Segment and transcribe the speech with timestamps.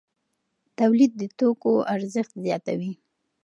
[0.79, 2.93] تولید د توکو ارزښت زیاتوي.